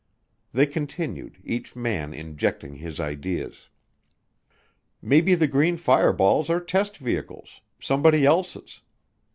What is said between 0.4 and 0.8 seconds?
They